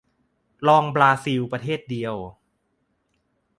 [0.67, 2.15] รองบราซิลประเทศเดียว